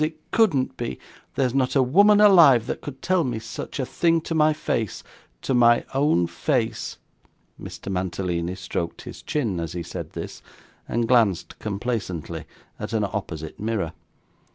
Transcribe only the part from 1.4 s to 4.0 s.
not a woman alive, that could tell me such a